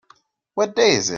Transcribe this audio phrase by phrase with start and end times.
[0.55, 1.09] What day is it?